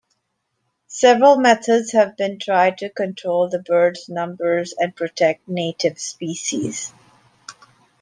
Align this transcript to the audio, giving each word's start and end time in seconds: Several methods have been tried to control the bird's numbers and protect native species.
Several 0.87 1.37
methods 1.37 1.91
have 1.91 2.17
been 2.17 2.39
tried 2.39 2.79
to 2.79 2.89
control 2.89 3.47
the 3.47 3.59
bird's 3.61 4.09
numbers 4.09 4.73
and 4.79 4.95
protect 4.95 5.47
native 5.47 5.99
species. 5.99 6.91